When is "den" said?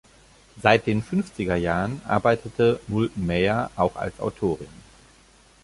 0.87-1.03